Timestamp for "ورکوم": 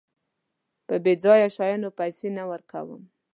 2.51-3.01